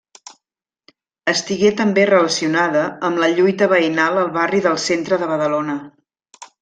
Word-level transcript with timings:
Estigué 1.33 1.69
també 1.81 2.05
relacionada 2.11 2.81
amb 3.09 3.21
la 3.25 3.29
lluita 3.33 3.67
veïnal 3.75 4.19
al 4.23 4.33
barri 4.39 4.63
del 4.69 4.81
Centre 4.87 5.21
de 5.25 5.29
Badalona. 5.35 5.77